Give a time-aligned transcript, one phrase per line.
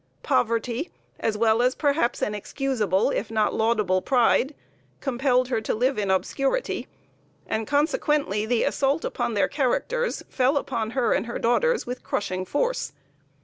[0.23, 4.55] Poverty, as well as perhaps an excusable if not laudable pride,
[4.99, 6.87] compelled her to live in obscurity,
[7.45, 12.45] and consequently the assault upon their characters fell upon her and her daughters with crushing
[12.45, 12.93] force.